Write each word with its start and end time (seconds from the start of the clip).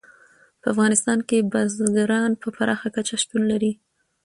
په 0.61 0.65
افغانستان 0.73 1.19
کې 1.29 1.47
بزګان 1.51 2.31
په 2.41 2.47
پراخه 2.57 2.87
کچه 2.95 3.15
شتون 3.23 3.41
لري. 3.51 3.71